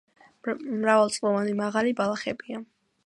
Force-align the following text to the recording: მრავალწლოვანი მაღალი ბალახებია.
მრავალწლოვანი 0.79 1.53
მაღალი 1.61 1.93
ბალახებია. 2.01 2.65